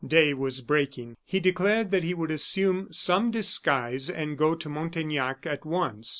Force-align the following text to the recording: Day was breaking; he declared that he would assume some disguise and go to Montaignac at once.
Day 0.03 0.33
was 0.33 0.61
breaking; 0.61 1.15
he 1.23 1.39
declared 1.39 1.91
that 1.91 2.01
he 2.03 2.15
would 2.15 2.31
assume 2.31 2.91
some 2.91 3.29
disguise 3.29 4.09
and 4.09 4.35
go 4.35 4.55
to 4.55 4.67
Montaignac 4.67 5.45
at 5.45 5.63
once. 5.63 6.09